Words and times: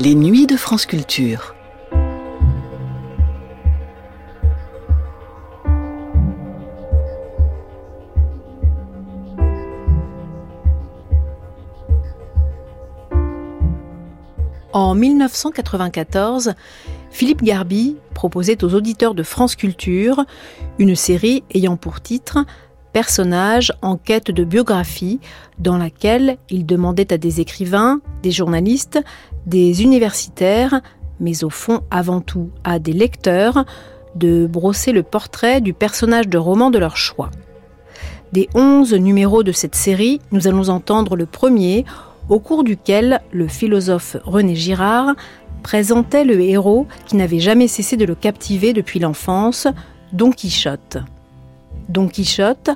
Les 0.00 0.16
nuits 0.16 0.46
de 0.46 0.56
France 0.56 0.86
Culture. 0.86 1.54
En 14.72 14.96
1994, 14.96 16.54
Philippe 17.10 17.42
Garby 17.42 17.96
proposait 18.14 18.64
aux 18.64 18.74
auditeurs 18.74 19.14
de 19.14 19.22
France 19.22 19.54
Culture 19.54 20.24
une 20.80 20.96
série 20.96 21.44
ayant 21.54 21.76
pour 21.76 22.00
titre 22.00 22.44
Personnages 22.92 23.72
en 23.82 23.96
quête 23.96 24.30
de 24.30 24.44
biographie, 24.44 25.20
dans 25.58 25.78
laquelle 25.78 26.38
il 26.48 26.66
demandait 26.66 27.12
à 27.12 27.18
des 27.18 27.40
écrivains, 27.40 28.00
des 28.24 28.30
journalistes, 28.30 28.98
des 29.46 29.82
universitaires, 29.82 30.80
mais 31.20 31.44
au 31.44 31.50
fond 31.50 31.82
avant 31.90 32.22
tout 32.22 32.48
à 32.64 32.78
des 32.78 32.94
lecteurs, 32.94 33.66
de 34.16 34.46
brosser 34.46 34.92
le 34.92 35.02
portrait 35.02 35.60
du 35.60 35.74
personnage 35.74 36.28
de 36.28 36.38
roman 36.38 36.70
de 36.70 36.78
leur 36.78 36.96
choix. 36.96 37.30
Des 38.32 38.48
onze 38.54 38.94
numéros 38.94 39.42
de 39.42 39.52
cette 39.52 39.74
série, 39.74 40.20
nous 40.32 40.48
allons 40.48 40.70
entendre 40.70 41.16
le 41.16 41.26
premier, 41.26 41.84
au 42.30 42.38
cours 42.38 42.64
duquel 42.64 43.20
le 43.30 43.46
philosophe 43.46 44.16
René 44.24 44.56
Girard 44.56 45.14
présentait 45.62 46.24
le 46.24 46.40
héros 46.40 46.86
qui 47.06 47.16
n'avait 47.16 47.40
jamais 47.40 47.68
cessé 47.68 47.98
de 47.98 48.06
le 48.06 48.14
captiver 48.14 48.72
depuis 48.72 49.00
l'enfance, 49.00 49.68
Don 50.12 50.30
Quichotte. 50.30 50.96
Don 51.90 52.08
Quichotte, 52.08 52.70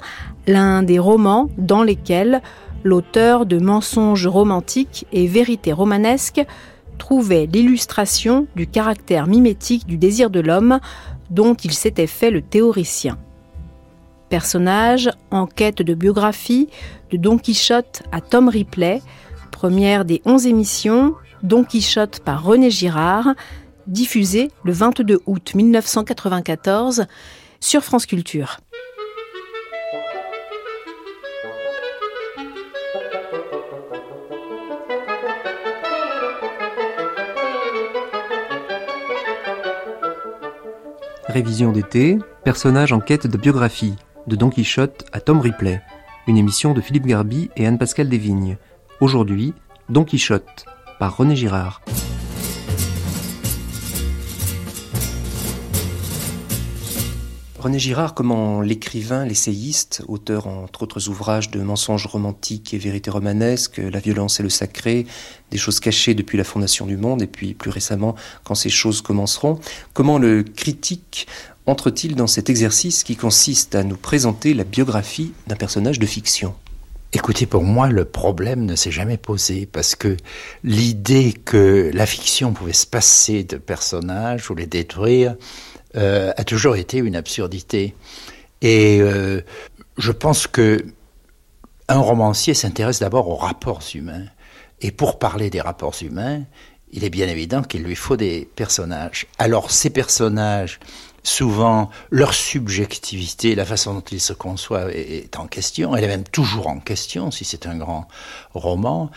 l'un 0.46 0.82
des 0.82 0.98
romans 0.98 1.48
dans 1.56 1.82
lesquels 1.82 2.42
l'auteur 2.84 3.46
de 3.46 3.59
mensonges 3.59 4.27
romantiques 4.27 5.06
et 5.12 5.27
vérités 5.27 5.72
romanesques 5.72 6.44
trouvait 6.98 7.47
l'illustration 7.47 8.47
du 8.56 8.66
caractère 8.66 9.27
mimétique 9.27 9.86
du 9.86 9.97
désir 9.97 10.30
de 10.30 10.41
l'homme 10.41 10.80
dont 11.30 11.55
il 11.55 11.72
s'était 11.72 12.06
fait 12.06 12.30
le 12.30 12.42
théoricien. 12.42 13.19
Personnage 14.28 15.11
en 15.30 15.47
quête 15.47 15.80
de 15.80 15.94
biographie 15.94 16.69
de 17.11 17.17
Don 17.17 17.39
Quichotte 17.39 18.02
à 18.12 18.20
Tom 18.20 18.48
Ripley, 18.48 19.00
première 19.50 20.05
des 20.05 20.20
onze 20.24 20.47
émissions, 20.47 21.14
Don 21.42 21.64
Quichotte 21.64 22.20
par 22.20 22.45
René 22.45 22.70
Girard, 22.70 23.28
diffusée 23.86 24.50
le 24.64 24.72
22 24.72 25.20
août 25.27 25.55
1994 25.55 27.06
sur 27.61 27.83
France 27.83 28.06
Culture. 28.06 28.58
Révision 41.39 41.70
d'été, 41.70 42.19
personnage 42.42 42.92
en 42.92 42.98
quête 42.98 43.28
de 43.28 43.39
biographie, 43.39 43.94
de 44.27 44.34
Don 44.34 44.50
Quichotte 44.50 45.05
à 45.12 45.20
Tom 45.20 45.39
Ripley, 45.39 45.80
une 46.27 46.36
émission 46.36 46.75
de 46.75 46.80
Philippe 46.80 47.06
Garby 47.06 47.48
et 47.55 47.64
Anne-Pascal 47.64 48.08
Desvignes. 48.08 48.58
Aujourd'hui, 49.00 49.55
Don 49.89 50.03
Quichotte, 50.03 50.64
par 50.98 51.17
René 51.17 51.36
Girard. 51.36 51.80
René 57.69 57.78
Girard, 57.78 58.14
comment 58.14 58.62
l'écrivain, 58.62 59.27
l'essayiste, 59.27 60.02
auteur 60.08 60.47
entre 60.47 60.84
autres 60.84 61.11
ouvrages 61.11 61.50
de 61.50 61.61
mensonges 61.61 62.06
romantiques 62.06 62.72
et 62.72 62.78
vérités 62.78 63.11
romanesques, 63.11 63.77
La 63.77 64.00
violence 64.00 64.41
et 64.41 64.42
le 64.42 64.48
sacré, 64.48 65.06
des 65.50 65.58
choses 65.58 65.78
cachées 65.78 66.14
depuis 66.14 66.39
la 66.39 66.44
fondation 66.44 66.86
du 66.86 66.96
monde, 66.96 67.20
et 67.20 67.27
puis 67.27 67.52
plus 67.52 67.69
récemment, 67.69 68.14
quand 68.42 68.55
ces 68.55 68.70
choses 68.70 69.02
commenceront, 69.02 69.61
comment 69.92 70.17
le 70.17 70.45
critique 70.45 71.27
entre-t-il 71.67 72.14
dans 72.14 72.27
cet 72.27 72.48
exercice 72.48 73.05
qui 73.05 73.17
consiste 73.17 73.74
à 73.74 73.85
nous 73.85 73.98
présenter 73.98 74.55
la 74.55 74.64
biographie 74.64 75.35
d'un 75.46 75.56
personnage 75.56 75.98
de 75.98 76.06
fiction? 76.06 76.55
Écoutez, 77.14 77.45
pour 77.45 77.64
moi, 77.64 77.89
le 77.89 78.06
problème 78.06 78.67
ne 78.67 78.77
s'est 78.77 78.90
jamais 78.90 79.17
posé 79.17 79.64
parce 79.64 79.95
que 79.95 80.17
l'idée 80.62 81.33
que 81.33 81.90
la 81.95 82.05
fiction 82.05 82.52
pouvait 82.52 82.74
se 82.74 82.86
passer 82.86 83.45
de 83.45 83.56
personnages 83.56 84.50
ou 84.50 84.55
les 84.55 84.67
détruire 84.67 85.36
euh, 85.96 86.32
a 86.36 86.44
toujours 86.44 86.76
été 86.76 86.98
une 86.98 87.16
absurdité. 87.16 87.94
Et 88.60 89.00
euh, 89.00 89.40
je 89.96 90.12
pense 90.12 90.46
que 90.46 90.84
un 91.88 92.00
romancier 92.00 92.54
s'intéresse 92.54 93.00
d'abord 93.00 93.28
aux 93.28 93.36
rapports 93.36 93.82
humains. 93.94 94.26
Et 94.80 94.90
pour 94.90 95.18
parler 95.18 95.50
des 95.50 95.60
rapports 95.60 95.96
humains, 96.02 96.42
il 96.92 97.04
est 97.04 97.10
bien 97.10 97.28
évident 97.28 97.62
qu'il 97.62 97.82
lui 97.82 97.96
faut 97.96 98.16
des 98.16 98.48
personnages. 98.56 99.26
Alors 99.38 99.70
ces 99.70 99.90
personnages, 99.90 100.78
souvent 101.22 101.90
leur 102.10 102.34
subjectivité, 102.34 103.55
la 103.55 103.64
façon 103.64 103.94
dont 103.94 104.05
ils 104.12 104.20
se 104.20 104.32
conçoivent 104.32 104.90
est 104.90 105.36
en 105.36 105.46
question, 105.46 105.96
elle 105.96 106.05
est 106.05 106.08
même 106.08 106.24
toujours 106.24 106.68
en 106.68 106.80
question 106.80 107.30
si 107.30 107.44
c'est 107.44 107.66
un 107.66 107.76
grand 107.76 108.08
roman, 108.55 109.10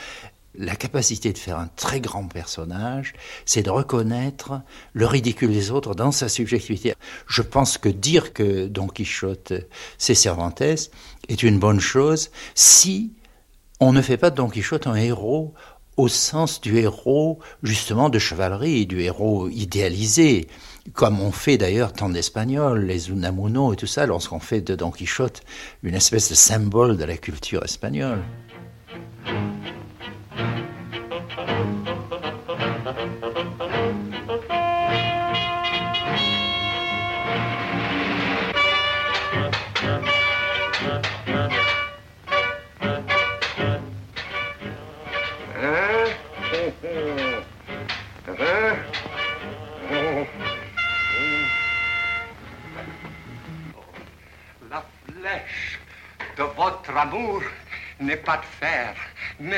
la 0.55 0.75
capacité 0.75 1.31
de 1.31 1.37
faire 1.37 1.57
un 1.57 1.69
très 1.75 2.01
grand 2.01 2.27
personnage, 2.27 3.13
c'est 3.45 3.63
de 3.63 3.69
reconnaître 3.69 4.61
le 4.93 5.05
ridicule 5.05 5.51
des 5.51 5.71
autres 5.71 5.95
dans 5.95 6.11
sa 6.11 6.29
subjectivité. 6.29 6.93
Je 7.27 7.41
pense 7.41 7.77
que 7.77 7.89
dire 7.89 8.33
que 8.33 8.67
Don 8.67 8.87
Quichotte, 8.87 9.53
c'est 9.97 10.15
Cervantes, 10.15 10.61
est 10.61 11.43
une 11.43 11.59
bonne 11.59 11.79
chose 11.79 12.31
si 12.55 13.13
on 13.79 13.93
ne 13.93 14.01
fait 14.01 14.17
pas 14.17 14.29
de 14.29 14.35
Don 14.35 14.49
Quichotte 14.49 14.87
un 14.87 14.95
héros 14.95 15.53
au 15.97 16.07
sens 16.07 16.61
du 16.61 16.77
héros 16.77 17.39
justement 17.63 18.09
de 18.09 18.19
chevalerie, 18.19 18.85
du 18.85 19.01
héros 19.01 19.49
idéalisé, 19.49 20.47
comme 20.93 21.19
on 21.19 21.31
fait 21.31 21.57
d'ailleurs 21.57 21.93
tant 21.93 22.09
d'Espagnols, 22.09 22.85
les 22.85 23.09
Unamuno 23.09 23.73
et 23.73 23.75
tout 23.75 23.87
ça, 23.87 24.05
lorsqu'on 24.05 24.39
fait 24.39 24.61
de 24.61 24.75
Don 24.75 24.91
Quichotte 24.91 25.41
une 25.83 25.95
espèce 25.95 26.29
de 26.29 26.35
symbole 26.35 26.97
de 26.97 27.03
la 27.03 27.17
culture 27.17 27.63
espagnole. 27.63 28.23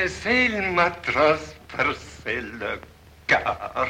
Mais 0.04 0.44
il 0.46 0.72
m'a 0.72 0.90
transpercé 0.90 2.40
le 2.40 2.80
cœur. 3.26 3.88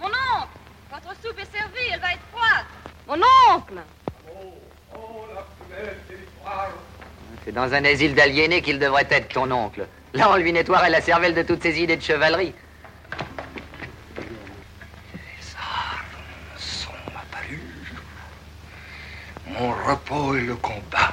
Mon 0.00 0.06
oncle, 0.06 0.48
votre 0.92 1.16
soupe 1.20 1.38
est 1.40 1.56
servie, 1.56 1.90
elle 1.92 2.00
va 2.00 2.12
être 2.12 2.20
froide. 2.32 2.66
Mon 3.08 3.20
oncle 3.52 3.82
Oh, 4.30 4.54
oh, 4.94 5.26
la 5.34 5.44
C'est 7.44 7.52
dans 7.52 7.72
un 7.72 7.84
asile 7.84 8.14
d'aliénés 8.14 8.62
qu'il 8.62 8.78
devrait 8.78 9.08
être 9.10 9.32
ton 9.32 9.50
oncle. 9.50 9.86
Là, 10.14 10.30
on 10.30 10.36
lui 10.36 10.52
nettoierait 10.52 10.90
la 10.90 11.00
cervelle 11.00 11.34
de 11.34 11.42
toutes 11.42 11.62
ses 11.62 11.80
idées 11.80 11.96
de 11.96 12.02
chevalerie. 12.02 12.54
Les 14.16 15.56
armes 15.56 16.56
sont 16.56 16.90
ma 17.12 17.24
parure. 17.32 17.58
Mon 19.48 19.70
repos 19.84 20.36
est 20.36 20.42
le 20.42 20.54
combat 20.56 21.12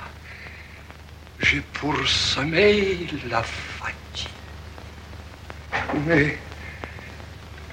j'ai 1.46 1.62
pour 1.74 1.96
sommeil 2.08 3.08
la. 3.30 3.44
Mais 6.04 6.38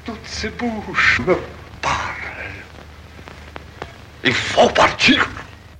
toutes 0.04 0.26
ces 0.26 0.48
bouches 0.50 1.20
me 1.20 1.36
parlent. 1.80 2.52
Il 4.22 4.32
faut 4.32 4.68
partir. 4.68 5.28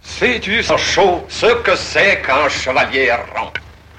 Sais-tu, 0.01 0.63
chaud, 0.63 1.25
ce 1.29 1.47
que 1.63 1.77
c'est 1.77 2.21
qu'un 2.23 2.49
chevalier 2.49 3.05
errant 3.05 3.53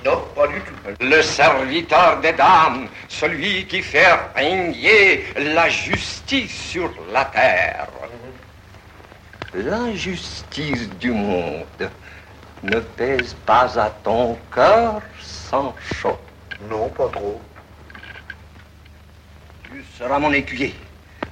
Non, 0.03 0.21
pas 0.35 0.47
du 0.47 0.59
tout. 0.59 0.73
Le 0.99 1.21
serviteur 1.21 2.19
des 2.19 2.33
dames, 2.33 2.87
celui 3.07 3.65
qui 3.65 3.81
fait 3.81 4.13
régner 4.35 5.23
la 5.37 5.69
justice 5.69 6.69
sur 6.71 6.91
la 7.11 7.25
terre. 7.25 7.87
L'injustice 9.53 10.89
du 10.99 11.11
monde 11.11 11.89
ne 12.63 12.79
pèse 12.79 13.35
pas 13.45 13.79
à 13.79 13.89
ton 13.89 14.37
cœur 14.53 15.01
sans 15.21 15.73
choc. 16.01 16.19
Non, 16.69 16.89
pas 16.89 17.07
trop. 17.07 17.41
Tu 19.73 19.83
seras 19.97 20.19
mon 20.19 20.31
écuyer. 20.31 20.75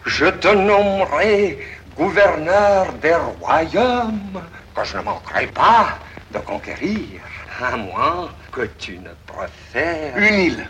Je 0.03 0.25
te 0.25 0.47
nommerai 0.47 1.59
gouverneur 1.95 2.91
des 2.93 3.13
royaumes 3.13 4.41
que 4.75 4.83
je 4.83 4.97
ne 4.97 5.03
manquerai 5.03 5.45
pas 5.45 5.99
de 6.33 6.39
conquérir, 6.39 7.21
à 7.61 7.77
moins 7.77 8.29
que 8.51 8.67
tu 8.79 8.97
ne 8.97 9.11
préfères... 9.27 10.17
Une 10.17 10.39
île, 10.39 10.67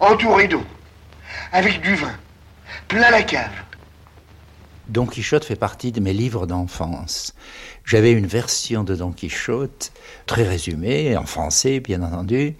entourée 0.00 0.48
d'eau, 0.48 0.64
avec 1.52 1.80
du 1.80 1.94
vin, 1.94 2.16
plein 2.88 3.10
la 3.12 3.22
cave. 3.22 3.52
Don 4.88 5.06
Quichotte 5.06 5.44
fait 5.44 5.54
partie 5.54 5.92
de 5.92 6.00
mes 6.00 6.12
livres 6.12 6.48
d'enfance. 6.48 7.36
J'avais 7.84 8.10
une 8.10 8.26
version 8.26 8.82
de 8.82 8.96
Don 8.96 9.12
Quichotte, 9.12 9.92
très 10.26 10.42
résumée, 10.42 11.16
en 11.16 11.24
français 11.24 11.78
bien 11.78 12.02
entendu, 12.02 12.56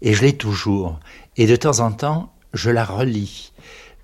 et 0.00 0.14
je 0.14 0.22
l'ai 0.22 0.38
toujours. 0.38 0.98
Et 1.36 1.46
de 1.46 1.56
temps 1.56 1.80
en 1.80 1.92
temps, 1.92 2.32
je 2.52 2.70
la 2.70 2.84
relis. 2.84 3.52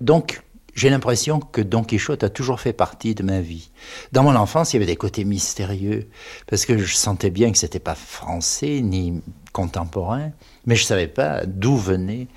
Donc, 0.01 0.41
j'ai 0.75 0.89
l'impression 0.89 1.39
que 1.39 1.61
Don 1.61 1.83
Quichotte 1.83 2.23
a 2.23 2.29
toujours 2.29 2.59
fait 2.59 2.73
partie 2.73 3.15
de 3.15 3.23
ma 3.23 3.39
vie. 3.39 3.69
Dans 4.11 4.23
mon 4.23 4.35
enfance, 4.35 4.73
il 4.73 4.75
y 4.75 4.79
avait 4.79 4.85
des 4.85 4.97
côtés 4.97 5.23
mystérieux, 5.23 6.09
parce 6.47 6.65
que 6.65 6.77
je 6.77 6.93
sentais 6.93 7.29
bien 7.29 7.51
que 7.51 7.57
c'était 7.57 7.79
pas 7.79 7.95
français 7.95 8.81
ni 8.81 9.21
contemporain, 9.53 10.31
mais 10.65 10.75
je 10.75 10.83
savais 10.83 11.07
pas 11.07 11.45
d'où 11.45 11.77
venait 11.77 12.27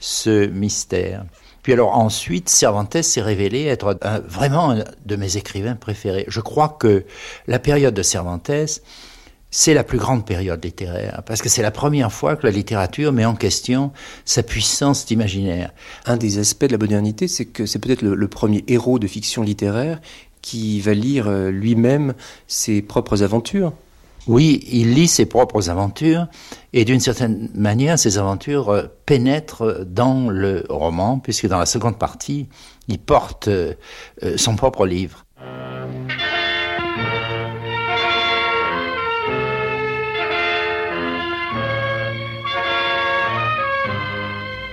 ce 0.00 0.46
mystère. 0.46 1.24
Puis 1.62 1.72
alors 1.72 1.96
ensuite, 1.96 2.48
Cervantes 2.48 3.00
s'est 3.00 3.22
révélé 3.22 3.66
être 3.66 3.98
vraiment 4.26 4.72
un 4.72 4.84
de 5.06 5.16
mes 5.16 5.36
écrivains 5.36 5.76
préférés. 5.76 6.24
Je 6.28 6.40
crois 6.40 6.68
que 6.68 7.06
la 7.46 7.58
période 7.58 7.94
de 7.94 8.02
Cervantes, 8.02 8.50
c'est 9.56 9.72
la 9.72 9.84
plus 9.84 9.98
grande 9.98 10.26
période 10.26 10.64
littéraire, 10.64 11.22
parce 11.26 11.40
que 11.40 11.48
c'est 11.48 11.62
la 11.62 11.70
première 11.70 12.10
fois 12.10 12.34
que 12.34 12.44
la 12.44 12.50
littérature 12.50 13.12
met 13.12 13.24
en 13.24 13.36
question 13.36 13.92
sa 14.24 14.42
puissance 14.42 15.06
d'imaginaire. 15.06 15.70
Un 16.06 16.16
des 16.16 16.38
aspects 16.38 16.64
de 16.64 16.72
la 16.72 16.78
modernité, 16.78 17.28
c'est 17.28 17.44
que 17.44 17.64
c'est 17.64 17.78
peut-être 17.78 18.02
le, 18.02 18.26
premier 18.26 18.64
héros 18.66 18.98
de 18.98 19.06
fiction 19.06 19.44
littéraire 19.44 20.00
qui 20.42 20.80
va 20.80 20.92
lire 20.92 21.28
euh, 21.28 21.52
lui-même 21.52 22.14
ses 22.48 22.82
propres 22.82 23.22
aventures. 23.22 23.72
Oui, 24.26 24.64
il 24.72 24.94
lit 24.94 25.06
ses 25.06 25.24
propres 25.24 25.70
aventures 25.70 26.26
et 26.72 26.84
d'une 26.84 26.98
certaine 26.98 27.48
manière, 27.54 27.96
ces 27.96 28.18
aventures 28.18 28.70
euh, 28.70 28.82
pénètrent 29.06 29.84
dans 29.86 30.30
le 30.30 30.64
roman, 30.68 31.20
puisque 31.20 31.46
dans 31.46 31.60
la 31.60 31.66
seconde 31.66 31.96
partie, 31.96 32.48
il 32.88 32.98
porte 32.98 33.46
euh, 33.46 33.74
son 34.34 34.56
propre 34.56 34.84
livre. 34.84 35.23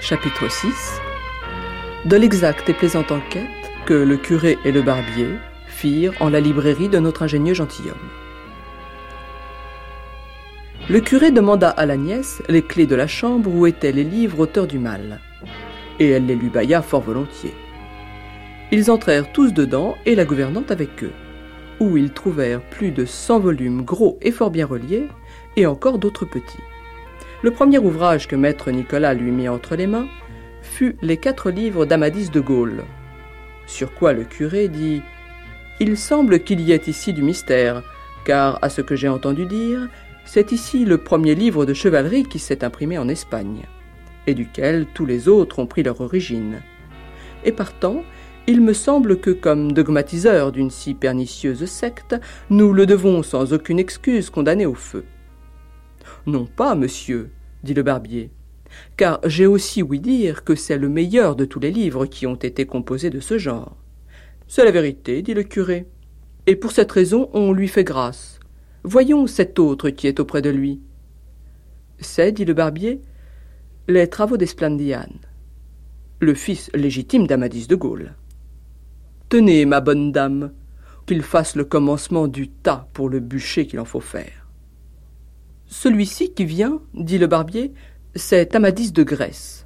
Chapitre 0.02 0.50
6 0.50 1.00
De 2.06 2.18
l'exacte 2.18 2.68
et 2.68 2.74
plaisante 2.74 3.12
enquête 3.12 3.46
que 3.86 3.94
le 3.94 4.18
curé 4.18 4.58
et 4.66 4.72
le 4.72 4.82
barbier 4.82 5.28
firent 5.68 6.20
en 6.20 6.30
la 6.30 6.40
librairie 6.40 6.90
de 6.90 6.98
notre 6.98 7.22
ingénieux 7.22 7.54
gentilhomme. 7.54 7.94
Le 10.90 11.00
curé 11.02 11.30
demanda 11.30 11.70
à 11.70 11.86
la 11.86 11.98
nièce 11.98 12.42
les 12.50 12.64
clés 12.64 12.88
de 12.88 12.96
la 12.96 13.06
chambre 13.06 13.54
où 13.54 13.68
étaient 13.68 13.92
les 13.92 14.04
livres 14.04 14.40
auteurs 14.40 14.66
du 14.66 14.80
mal, 14.80 15.20
et 16.00 16.10
elle 16.10 16.26
les 16.26 16.36
lui 16.36 16.50
bailla 16.50 16.82
fort 16.82 17.02
volontiers. 17.02 17.54
Ils 18.72 18.90
entrèrent 18.90 19.32
tous 19.32 19.54
dedans 19.54 19.96
et 20.08 20.16
la 20.16 20.26
gouvernante 20.26 20.72
avec 20.72 21.04
eux, 21.04 21.14
où 21.80 21.96
ils 21.96 22.12
trouvèrent 22.12 22.62
plus 22.62 22.90
de 22.90 23.06
cent 23.06 23.40
volumes 23.40 23.84
gros 23.84 24.18
et 24.24 24.32
fort 24.32 24.50
bien 24.50 24.66
reliés, 24.66 25.10
et 25.58 25.68
encore 25.68 26.00
d'autres 26.00 26.26
petits. 26.26 26.58
Le 27.44 27.50
premier 27.50 27.80
ouvrage 27.80 28.28
que 28.28 28.36
maître 28.36 28.70
Nicolas 28.70 29.16
lui 29.16 29.32
mit 29.32 29.50
entre 29.50 29.76
les 29.76 29.88
mains 29.88 30.08
fut 30.62 30.96
les 31.02 31.18
quatre 31.18 31.50
livres 31.50 31.88
d'Amadis 31.88 32.30
de 32.30 32.40
Gaulle. 32.40 32.84
Sur 33.66 33.96
quoi 33.96 34.14
le 34.14 34.26
curé 34.26 34.68
dit 34.68 35.02
Il 35.80 35.98
semble 35.98 36.42
qu'il 36.42 36.62
y 36.62 36.72
ait 36.72 36.84
ici 36.86 37.14
du 37.14 37.24
mystère, 37.24 37.82
car, 38.26 38.60
à 38.62 38.70
ce 38.70 38.82
que 38.82 38.96
j'ai 38.96 39.08
entendu 39.08 39.48
dire, 39.48 39.88
c'est 40.24 40.52
ici 40.52 40.86
le 40.86 41.00
premier 41.00 41.34
livre 41.34 41.66
de 41.66 41.74
chevalerie 41.74 42.26
qui 42.26 42.38
s'est 42.38 42.64
imprimé 42.64 43.00
en 43.00 43.08
Espagne, 43.08 43.64
et 44.28 44.36
duquel 44.36 44.86
tous 44.94 45.08
les 45.08 45.28
autres 45.28 45.58
ont 45.58 45.66
pris 45.66 45.82
leur 45.82 46.00
origine. 46.00 46.62
Et 47.44 47.52
partant, 47.52 48.04
il 48.46 48.62
me 48.62 48.74
semble 48.74 49.20
que, 49.20 49.32
comme 49.32 49.72
dogmatiseur 49.72 50.52
d'une 50.52 50.70
si 50.70 50.94
pernicieuse 50.94 51.66
secte, 51.66 52.16
nous 52.52 52.72
le 52.72 52.86
devons 52.86 53.24
sans 53.24 53.52
aucune 53.52 53.80
excuse 53.80 54.30
condamner 54.30 54.68
au 54.68 54.76
feu. 54.76 55.06
Non 56.26 56.46
pas, 56.46 56.76
monsieur, 56.76 57.32
dit 57.64 57.74
le 57.74 57.84
barbier, 57.84 58.30
car 58.96 59.20
j'ai 59.26 59.48
aussi 59.48 59.82
ouï 59.82 60.00
dire 60.00 60.44
que 60.44 60.56
c'est 60.56 60.78
le 60.78 60.90
meilleur 60.90 61.36
de 61.36 61.46
tous 61.46 61.60
les 61.60 61.72
livres 61.72 62.06
qui 62.06 62.28
ont 62.28 62.36
été 62.36 62.66
composés 62.66 63.10
de 63.10 63.20
ce 63.20 63.38
genre. 63.38 63.76
C'est 64.48 64.66
la 64.66 64.72
vérité, 64.72 65.22
dit 65.22 65.34
le 65.34 65.44
curé, 65.44 65.88
et 66.46 66.56
pour 66.56 66.72
cette 66.72 66.92
raison 66.92 67.30
on 67.34 67.54
lui 67.54 67.68
fait 67.68 67.84
grâce. 67.84 68.40
Voyons 68.84 69.28
cet 69.28 69.60
autre 69.60 69.90
qui 69.90 70.08
est 70.08 70.20
auprès 70.20 70.42
de 70.42 70.50
lui. 70.50 70.82
C'est, 72.00 72.32
dit 72.32 72.46
le 72.46 72.54
barbier, 72.54 73.02
les 73.88 74.08
travaux 74.08 74.38
d'Esplandian, 74.38 75.10
le 76.20 76.34
fils 76.34 76.70
légitime 76.74 77.28
d'Amadis 77.28 77.68
de 77.68 77.76
Gaulle. 77.76 78.14
Tenez, 79.30 79.66
ma 79.66 79.82
bonne 79.82 80.12
dame, 80.12 80.52
qu'il 81.06 81.22
fasse 81.24 81.56
le 81.56 81.64
commencement 81.64 82.28
du 82.28 82.50
tas 82.50 82.88
pour 82.94 83.10
le 83.10 83.20
bûcher 83.20 83.66
qu'il 83.66 83.80
en 83.80 83.86
faut 83.86 84.00
faire. 84.00 84.41
Celui-ci 85.72 86.34
qui 86.34 86.44
vient, 86.44 86.82
dit 86.94 87.18
le 87.18 87.28
barbier, 87.28 87.72
c'est 88.14 88.56
Amadis 88.56 88.92
de 88.92 89.04
Grèce. 89.04 89.66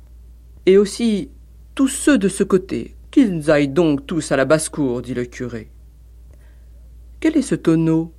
Et 0.68 0.78
aussi 0.78 1.32
tous 1.74 1.88
ceux 1.88 2.20
de 2.20 2.30
ce 2.30 2.44
côté, 2.44 2.96
qu'ils 3.10 3.50
aillent 3.50 3.70
donc 3.70 4.06
tous 4.06 4.32
à 4.32 4.38
la 4.38 4.46
basse-cour, 4.46 5.02
dit 5.02 5.16
le 5.16 5.26
curé. 5.26 5.72
Quel 7.20 7.36
est 7.36 7.42
ce 7.42 7.56
tonneau? 7.56 8.14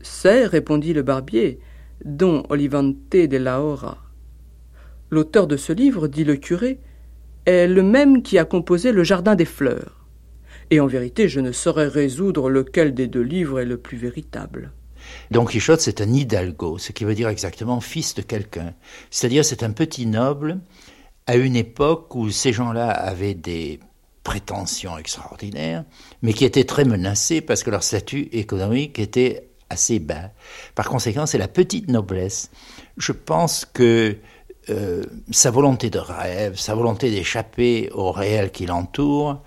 C'est, 0.00 0.46
répondit 0.46 0.94
le 0.94 1.02
barbier, 1.02 1.60
Don 2.02 2.44
Olivante 2.48 2.96
de 3.12 3.36
la 3.36 3.60
Hora. 3.60 3.98
L'auteur 5.10 5.46
de 5.46 5.58
ce 5.58 5.74
livre, 5.74 6.08
dit 6.08 6.24
le 6.24 6.36
curé, 6.36 6.80
est 7.44 7.68
le 7.68 7.82
même 7.82 8.22
qui 8.22 8.38
a 8.38 8.46
composé 8.46 8.90
le 8.90 9.04
Jardin 9.04 9.34
des 9.34 9.44
fleurs. 9.44 10.06
Et 10.70 10.80
en 10.80 10.86
vérité, 10.86 11.28
je 11.28 11.40
ne 11.40 11.52
saurais 11.52 11.88
résoudre 11.88 12.48
lequel 12.48 12.94
des 12.94 13.06
deux 13.06 13.22
livres 13.22 13.60
est 13.60 13.66
le 13.66 13.76
plus 13.76 13.98
véritable. 13.98 14.72
Don 15.30 15.44
Quichotte, 15.44 15.80
c'est 15.80 16.00
un 16.00 16.12
hidalgo, 16.12 16.78
ce 16.78 16.92
qui 16.92 17.04
veut 17.04 17.14
dire 17.14 17.28
exactement 17.28 17.80
fils 17.80 18.14
de 18.14 18.22
quelqu'un. 18.22 18.74
C'est-à-dire, 19.10 19.44
c'est 19.44 19.62
un 19.62 19.72
petit 19.72 20.06
noble 20.06 20.60
à 21.26 21.36
une 21.36 21.56
époque 21.56 22.14
où 22.14 22.30
ces 22.30 22.52
gens-là 22.52 22.90
avaient 22.90 23.34
des 23.34 23.80
prétentions 24.24 24.98
extraordinaires, 24.98 25.84
mais 26.22 26.32
qui 26.32 26.44
étaient 26.44 26.64
très 26.64 26.84
menacés 26.84 27.40
parce 27.40 27.62
que 27.62 27.70
leur 27.70 27.82
statut 27.82 28.28
économique 28.32 28.98
était 28.98 29.48
assez 29.70 29.98
bas. 29.98 30.30
Par 30.74 30.88
conséquent, 30.88 31.26
c'est 31.26 31.38
la 31.38 31.48
petite 31.48 31.88
noblesse. 31.88 32.50
Je 32.96 33.12
pense 33.12 33.64
que 33.64 34.16
euh, 34.70 35.04
sa 35.30 35.50
volonté 35.50 35.88
de 35.88 35.98
rêve, 35.98 36.58
sa 36.58 36.74
volonté 36.74 37.10
d'échapper 37.10 37.90
au 37.92 38.12
réel 38.12 38.50
qui 38.50 38.66
l'entoure, 38.66 39.42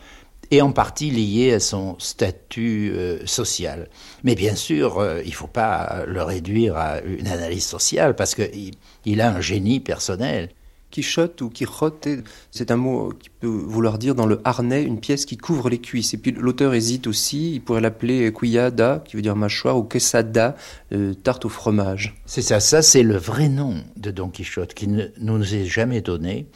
et 0.51 0.62
en 0.62 0.74
partie 0.74 1.10
lié 1.10 1.53
à 1.53 1.60
son 1.60 1.96
statut 1.98 2.91
euh, 2.93 3.25
social. 3.25 3.89
Mais 4.24 4.36
bien 4.36 4.55
sûr, 4.55 5.00
euh, 5.00 5.22
il 5.24 5.29
ne 5.29 5.36
faut 5.36 5.48
pas 5.48 6.03
le 6.05 6.22
réduire 6.22 6.77
à 6.77 7.00
une 7.01 7.27
analyse 7.27 7.65
sociale 7.65 8.15
parce 8.15 8.36
qu'il 8.36 8.75
il 9.05 9.22
a 9.22 9.34
un 9.34 9.41
génie 9.41 9.79
personnel. 9.79 10.50
Quichotte 10.91 11.41
ou 11.41 11.50
Quichotte, 11.50 12.08
c'est 12.51 12.70
un 12.70 12.75
mot 12.75 13.13
qui 13.17 13.29
peut 13.29 13.48
vouloir 13.48 13.98
dire 13.98 14.13
dans 14.13 14.25
le 14.25 14.41
harnais 14.43 14.84
une 14.84 15.00
pièce 15.00 15.25
qui 15.25 15.38
couvre 15.38 15.70
les 15.70 15.79
cuisses. 15.79 16.13
Et 16.13 16.17
puis 16.17 16.31
l'auteur 16.34 16.74
hésite 16.74 17.08
aussi, 17.08 17.53
il 17.53 17.62
pourrait 17.62 17.81
l'appeler 17.81 18.31
cuillada, 18.31 19.01
qui 19.05 19.15
veut 19.15 19.22
dire 19.22 19.36
mâchoire, 19.36 19.77
ou 19.77 19.84
quesada, 19.84 20.55
euh, 20.91 21.13
tarte 21.13 21.46
au 21.46 21.50
fromage. 21.50 22.22
C'est 22.25 22.41
ça, 22.41 22.60
ça 22.60 22.81
c'est 22.81 23.03
le 23.03 23.15
vrai 23.15 23.48
nom 23.48 23.75
de 23.96 24.12
Don 24.12 24.27
Quichotte 24.27 24.74
qui 24.74 24.88
ne 24.88 25.05
nous 25.20 25.55
est 25.55 25.65
jamais 25.65 26.01
donné 26.01 26.48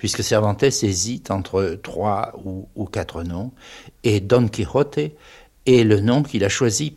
puisque 0.00 0.24
Cervantes 0.24 0.62
hésite 0.62 1.30
entre 1.30 1.78
trois 1.82 2.32
ou, 2.42 2.86
quatre 2.86 3.22
noms, 3.22 3.52
et 4.02 4.20
Don 4.20 4.48
Quixote 4.48 5.12
est 5.66 5.84
le 5.84 6.00
nom 6.00 6.22
qu'il 6.22 6.42
a 6.42 6.48
choisi 6.48 6.96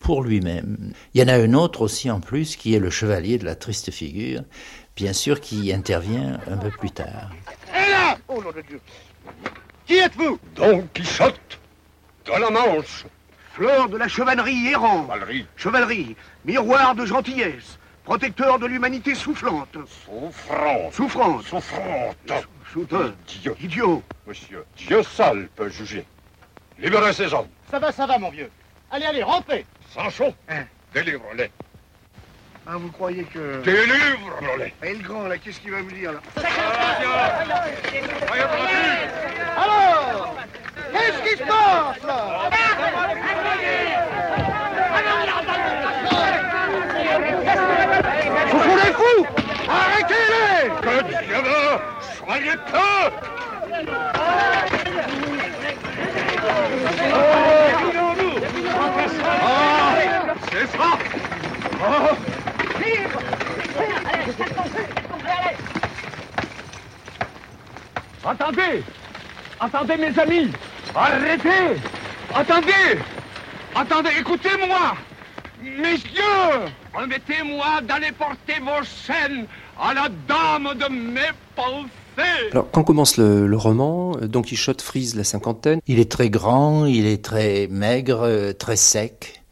pour 0.00 0.24
lui-même. 0.24 0.92
Il 1.14 1.20
y 1.20 1.24
en 1.24 1.28
a 1.28 1.36
un 1.36 1.54
autre 1.54 1.82
aussi 1.82 2.10
en 2.10 2.18
plus 2.18 2.56
qui 2.56 2.74
est 2.74 2.80
le 2.80 2.90
chevalier 2.90 3.38
de 3.38 3.44
la 3.44 3.54
triste 3.54 3.92
figure, 3.92 4.42
bien 4.96 5.12
sûr 5.12 5.40
qui 5.40 5.72
intervient 5.72 6.40
un 6.50 6.56
peu 6.56 6.70
plus 6.70 6.90
tard. 6.90 7.30
Et 7.68 7.90
là 7.92 8.18
Oh 8.26 8.42
nom 8.42 8.50
de 8.50 8.62
Dieu 8.62 8.80
Qui 9.86 9.98
êtes-vous? 9.98 10.36
Don 10.56 10.84
Quichotte 10.94 11.60
de 12.26 12.40
la 12.40 12.50
Manche. 12.50 13.06
Fleur 13.52 13.88
de 13.88 13.96
la 13.96 14.08
chevalerie 14.08 14.66
errant. 14.66 15.04
Chevalerie. 15.04 15.46
Chevalerie, 15.54 16.16
miroir 16.44 16.96
de 16.96 17.06
gentillesse 17.06 17.78
protecteur 18.04 18.58
de 18.58 18.66
l'humanité 18.66 19.14
soufflante. 19.14 19.76
Souffrante. 20.04 20.92
Souffrante. 20.92 21.42
Souffrante. 21.44 22.32
Souffrante. 22.72 23.18
Idiot. 23.36 23.56
Idiot. 23.60 24.02
Monsieur, 24.26 24.64
Dieu 24.76 25.02
seul 25.02 25.48
peut 25.54 25.68
juger. 25.68 26.04
Libérez 26.78 27.12
ces 27.12 27.32
hommes. 27.32 27.48
Ça 27.70 27.78
va, 27.78 27.92
ça 27.92 28.06
va, 28.06 28.18
mon 28.18 28.30
vieux. 28.30 28.50
Allez, 28.90 29.06
allez, 29.06 29.22
rampez. 29.22 29.64
Sancho, 29.92 30.34
Hein 30.48 30.64
délivre-les. 30.94 31.50
Ah, 32.66 32.76
vous 32.76 32.90
croyez 32.90 33.24
que... 33.24 33.60
Délivre-les. 33.62 34.72
Et 34.88 34.94
le 34.94 35.02
grand, 35.02 35.26
là, 35.26 35.36
qu'est-ce 35.38 35.60
qu'il 35.60 35.72
va 35.72 35.82
vous 35.82 35.90
dire, 35.90 36.12
là 36.12 36.20
Alors 39.56 40.36
Qu'est-ce 40.92 41.22
qui 41.30 41.38
se 41.38 41.44
passe, 41.44 42.02
là 42.06 42.50
Ce 48.46 48.58
sont 48.58 48.76
des 48.76 48.92
fous 48.92 49.26
Arrêtez-les 49.68 50.70
Soyez 52.18 52.56
peu 52.70 52.78
C'est 60.50 60.66
ça. 60.66 60.90
Oh 61.84 62.16
Attendez 68.24 68.84
Attendez, 69.60 69.96
mes 69.96 70.18
amis 70.18 70.52
Arrêtez. 70.94 71.80
Attendez 72.34 72.98
Attendez, 73.74 74.10
écoutez-moi. 74.20 74.94
Messieurs 75.62 76.70
Remettez-moi 76.92 77.80
d'aller 77.82 78.12
porter 78.12 78.60
vos 78.60 78.84
chaînes 78.84 79.46
à 79.78 79.94
la 79.94 80.08
dame 80.28 80.78
de 80.78 80.88
mes 80.92 81.20
pensées 81.56 82.50
Alors, 82.52 82.70
quand 82.70 82.84
commence 82.84 83.16
le, 83.16 83.46
le 83.46 83.56
roman, 83.56 84.16
Don 84.22 84.42
Quichotte 84.42 84.82
frise 84.82 85.14
la 85.16 85.24
cinquantaine. 85.24 85.80
Il 85.86 85.98
est 85.98 86.10
très 86.10 86.30
grand, 86.30 86.86
il 86.86 87.06
est 87.06 87.24
très 87.24 87.68
maigre, 87.68 88.22
euh, 88.22 88.52
très 88.52 88.76
sec, 88.76 89.42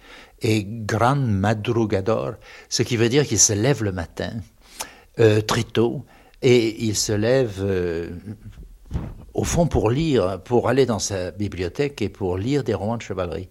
et 0.43 0.65
gran 0.65 1.17
madrugador, 1.17 2.35
ce 2.69 2.83
qui 2.83 2.97
veut 2.97 3.09
dire 3.09 3.27
qu'il 3.27 3.39
se 3.39 3.53
lève 3.53 3.83
le 3.83 3.93
matin, 3.93 4.33
euh, 5.19 5.41
très 5.41 5.65
tôt, 5.65 6.05
et 6.43 6.85
il 6.85 6.97
se 6.97 7.13
lève 7.13 7.59
euh, 7.61 8.11
au 9.35 9.45
fond 9.45 9.67
pour 9.67 9.91
lire, 9.91 10.41
pour 10.43 10.69
aller 10.69 10.87
dans 10.87 10.99
sa 10.99 11.31
bibliothèque 11.31 12.01
et 12.03 12.09
pour 12.09 12.39
lire 12.39 12.65
des 12.65 12.75
romans 12.75 12.97
de 12.97 13.03
chevalerie. 13.03 13.49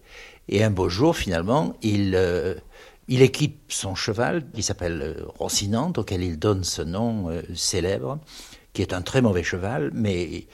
Et 0.47 0.63
un 0.63 0.71
beau 0.71 0.89
jour, 0.89 1.15
finalement, 1.15 1.75
il, 1.83 2.13
euh, 2.15 2.55
il 3.09 3.23
équipe 3.23 3.59
son 3.69 3.95
cheval, 3.95 4.43
qui 4.53 4.61
s'appelle 4.61 5.01
euh, 5.01 5.25
Rocinante, 5.39 5.97
auquel 5.97 6.23
il 6.23 6.37
donne 6.37 6.63
ce 6.63 6.83
nom 6.83 7.29
euh, 7.29 7.41
célèbre, 7.55 8.19
qui 8.71 8.83
est 8.83 8.93
un 8.93 9.01
très 9.01 9.21
mauvais 9.23 9.41
cheval, 9.41 9.89
mais 9.95 10.45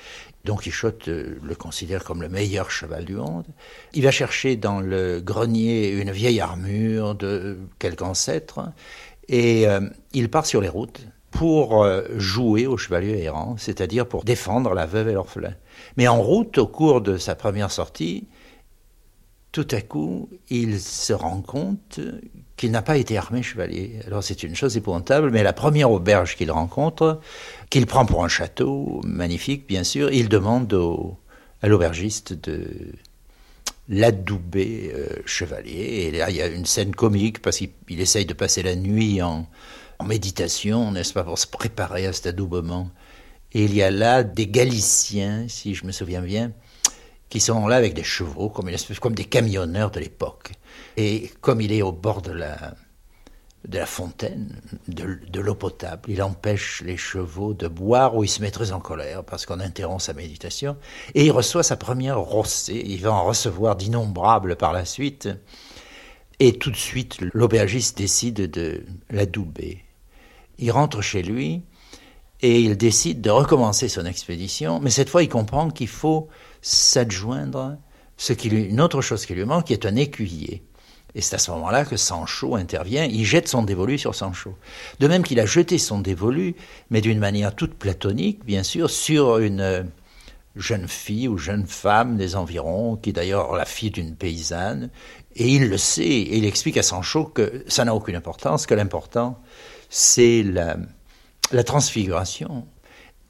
Don 0.46 0.56
Quichotte 0.56 1.10
euh, 1.10 1.38
le 1.44 1.56
considère 1.56 2.06
comme 2.06 2.22
le 2.22 2.30
meilleur 2.30 2.72
cheval 2.72 3.04
du 3.04 3.16
monde. 3.16 3.46
Il 3.94 4.04
va 4.04 4.12
chercher 4.12 4.56
dans 4.56 4.80
le 4.80 5.20
grenier 5.20 5.90
une 5.90 6.12
vieille 6.12 6.40
armure 6.40 7.14
de 7.14 7.60
quelque 7.78 8.04
ancêtre, 8.04 8.72
et 9.28 9.66
il 10.14 10.30
part 10.30 10.46
sur 10.46 10.62
les 10.62 10.70
routes 10.70 11.02
pour 11.32 11.84
jouer 12.16 12.68
au 12.68 12.78
chevalier 12.78 13.24
errant, 13.24 13.56
c'est-à-dire 13.58 14.08
pour 14.08 14.24
défendre 14.24 14.76
la 14.76 14.86
veuve 14.86 15.10
et 15.10 15.14
l'orphelin. 15.14 15.56
Mais 15.98 16.08
en 16.08 16.22
route, 16.22 16.60
au 16.60 16.68
cours 16.68 17.02
de 17.02 17.18
sa 17.18 17.34
première 17.34 17.72
sortie, 17.72 18.28
tout 19.52 19.68
à 19.72 19.82
coup, 19.82 20.30
il 20.50 20.80
se 20.80 21.12
rend 21.12 21.42
compte 21.42 22.00
qu'il 22.58 22.72
n'a 22.72 22.82
pas 22.82 22.98
été 22.98 23.18
armé 23.18 23.44
chevalier. 23.44 24.00
Alors 24.08 24.24
c'est 24.24 24.44
une 24.44 24.56
chose 24.56 24.78
épouvantable, 24.78 25.30
mais 25.32 25.44
la 25.44 25.54
première 25.54 25.92
auberge 25.92 26.36
qu'il 26.38 26.52
rencontre, 26.52 27.20
qu'il 27.70 27.86
prend 27.86 28.06
pour 28.06 28.24
un 28.24 28.30
château, 28.30 29.02
magnifique 29.04 29.68
bien 29.68 29.84
sûr, 29.84 30.12
il 30.12 30.30
demande 30.30 30.74
au- 30.74 31.18
à 31.62 31.68
l'aubergiste 31.68 32.34
de 32.34 32.66
l'adouber 33.90 34.92
euh, 34.96 35.08
chevalier. 35.26 36.08
Et 36.08 36.12
là, 36.12 36.30
il 36.30 36.38
y 36.38 36.42
a 36.42 36.48
une 36.48 36.66
scène 36.66 36.96
comique 36.96 37.42
parce 37.42 37.58
qu'il 37.58 37.70
il 37.90 38.00
essaye 38.02 38.26
de 38.26 38.34
passer 38.34 38.64
la 38.64 38.76
nuit 38.76 39.22
en, 39.22 39.48
en 40.00 40.06
méditation, 40.06 40.92
n'est-ce 40.92 41.14
pas, 41.14 41.24
pour 41.24 41.38
se 41.38 41.48
préparer 41.48 42.06
à 42.08 42.14
cet 42.14 42.28
adoubement. 42.28 42.90
Et 43.54 43.66
il 43.66 43.76
y 43.76 43.84
a 43.84 43.92
là 43.92 44.24
des 44.24 44.48
Galiciens, 44.48 45.46
si 45.48 45.76
je 45.76 45.86
me 45.86 45.92
souviens 45.92 46.22
bien, 46.22 46.52
qui 47.30 47.40
sont 47.40 47.68
là 47.68 47.76
avec 47.76 47.94
des 47.94 48.04
chevaux, 48.04 48.50
comme, 48.50 48.70
des 49.16 49.26
camionneurs 49.26 49.92
de 49.92 50.00
l'époque. 50.00 50.52
Et 50.98 51.32
comme 51.42 51.62
il 51.62 51.72
est 51.72 51.82
au 51.82 51.92
bord 51.92 52.22
de 52.22 52.32
la, 52.32 52.76
la 53.72 53.86
fontaine, 53.86 54.62
de, 54.88 55.40
l'eau 55.40 55.56
potable, 55.56 56.10
il 56.10 56.22
empêche 56.22 56.82
les 56.86 56.98
chevaux 56.98 57.54
de 57.54 57.68
boire 57.68 58.16
ou 58.16 58.24
il 58.24 58.28
se 58.28 58.42
met 58.42 58.52
très 58.52 58.72
en 58.72 58.80
colère 58.80 59.24
parce 59.24 59.46
qu'on 59.46 59.60
interrompt 59.60 60.02
sa 60.02 60.14
méditation. 60.14 60.78
Et 61.14 61.26
il 61.26 61.32
reçoit 61.32 61.64
sa 61.64 61.78
première 61.78 62.20
rossée. 62.20 62.84
Il 62.86 63.02
va 63.02 63.12
en 63.12 63.26
recevoir 63.26 63.76
d'innombrables 63.76 64.56
par 64.56 64.74
la 64.74 64.86
suite. 64.86 65.30
Et 66.40 66.58
tout 66.58 66.72
de 66.72 66.76
suite, 66.76 67.18
l'aubergiste 67.34 67.98
décide 67.98 68.50
de 68.52 68.84
l'adouber. 69.10 69.84
Il 70.58 70.72
rentre 70.72 71.02
chez 71.02 71.24
lui 71.24 71.64
et 72.42 72.60
il 72.60 72.78
décide 72.78 73.22
de 73.22 73.30
recommencer 73.30 73.88
son 73.88 74.06
expédition, 74.06 74.80
mais 74.80 74.90
cette 74.90 75.10
fois 75.10 75.24
il 75.24 75.30
comprend 75.30 75.70
qu'il 75.70 75.88
faut 75.88 76.28
s'adjoindre 76.62 77.78
ce 78.18 78.34
qui 78.34 78.50
lui, 78.50 78.64
une 78.64 78.82
autre 78.82 79.02
chose 79.02 79.26
qui 79.26 79.34
lui 79.34 79.46
manque, 79.46 79.66
qui 79.66 79.74
est 79.74 79.86
un 79.86 79.96
écuyer. 79.96 80.64
Et 81.16 81.22
c'est 81.22 81.36
à 81.36 81.40
ce 81.40 81.50
moment-là 81.52 81.86
que 81.86 81.96
Sancho 81.96 82.56
intervient, 82.56 83.06
il 83.06 83.26
jette 83.26 83.48
son 83.48 83.64
dévolu 83.64 83.98
sur 83.98 84.14
Sancho. 84.14 84.58
De 85.00 85.08
même 85.08 85.24
qu'il 85.24 85.40
a 85.40 85.46
jeté 85.46 85.78
son 85.78 86.00
dévolu, 86.00 86.56
mais 86.90 87.00
d'une 87.00 87.20
manière 87.20 87.56
toute 87.56 87.76
platonique, 87.76 88.44
bien 88.44 88.64
sûr, 88.64 88.90
sur 88.90 89.38
une 89.38 89.62
euh, 89.62 89.84
jeune 90.58 90.90
fille 90.90 91.30
ou 91.30 91.38
jeune 91.38 91.66
femme 91.68 92.18
des 92.18 92.36
environs, 92.36 92.98
qui 92.98 93.12
est 93.12 93.14
d'ailleurs 93.14 93.56
la 93.56 93.64
fille 93.64 93.92
d'une 93.92 94.14
paysanne, 94.14 94.90
et 95.38 95.48
il 95.48 95.70
le 95.70 95.78
sait, 95.78 96.04
et 96.04 96.38
il 96.38 96.46
explique 96.46 96.78
à 96.78 96.84
Sancho 96.84 97.26
que 97.26 97.64
ça 97.68 97.86
n'a 97.86 97.96
aucune 97.96 98.16
importance, 98.16 98.66
que 98.66 98.74
l'important, 98.74 99.42
c'est 99.90 100.44
la, 100.44 100.76
la 101.52 101.64
transfiguration. 101.64 102.68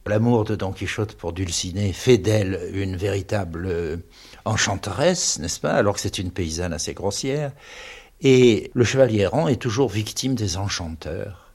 L'amour 0.08 0.44
de 0.46 0.56
Don 0.56 0.72
Quichotte 0.72 1.16
pour 1.16 1.34
Dulcinée 1.34 1.92
fait 1.92 2.20
d'elle 2.20 2.70
une 2.74 2.96
véritable 2.96 3.66
euh, 3.66 3.98
enchanteresse, 4.46 5.40
n'est-ce 5.40 5.60
pas, 5.60 5.74
alors 5.74 5.96
que 5.96 6.00
c'est 6.00 6.20
une 6.20 6.32
paysanne 6.32 6.74
assez 6.74 6.94
grossière. 6.94 7.52
Et 8.22 8.70
le 8.76 8.84
chevalier 8.84 9.22
errant 9.22 9.48
est 9.48 9.62
toujours 9.62 9.90
victime 9.90 10.36
des 10.36 10.58
enchanteurs. 10.58 11.54